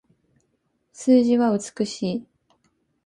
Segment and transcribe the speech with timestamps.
[0.93, 2.25] 数字は美しい